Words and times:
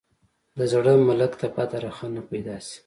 د 0.57 0.59
زړه 0.71 0.93
ملک 1.07 1.33
ته 1.39 1.47
بده 1.55 1.77
رخنه 1.85 2.21
پیدا 2.29 2.57
شي. 2.67 2.77